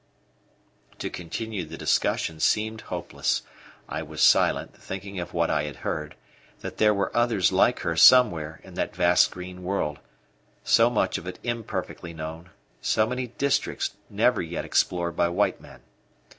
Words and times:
To 0.97 1.11
continue 1.11 1.63
the 1.63 1.77
discussion 1.77 2.39
seemed 2.39 2.81
hopeless. 2.89 3.43
I 3.87 4.01
was 4.01 4.19
silent, 4.23 4.75
thinking 4.75 5.19
of 5.19 5.31
what 5.31 5.51
I 5.51 5.65
had 5.65 5.75
heard 5.85 6.15
that 6.61 6.77
there 6.77 6.91
were 6.91 7.15
others 7.15 7.51
like 7.51 7.81
her 7.81 7.95
somewhere 7.95 8.59
in 8.63 8.73
that 8.73 8.95
vast 8.95 9.29
green 9.29 9.61
world, 9.61 9.99
so 10.63 10.89
much 10.89 11.19
of 11.19 11.27
it 11.27 11.37
imperfectly 11.43 12.15
known, 12.15 12.49
so 12.81 13.05
many 13.05 13.27
districts 13.27 13.91
never 14.09 14.41
yet 14.41 14.65
explored 14.65 15.15
by 15.15 15.29
white 15.29 15.61
men. 15.61 15.81